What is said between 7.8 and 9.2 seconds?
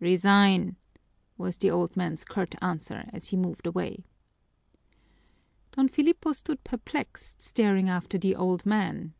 after the old man.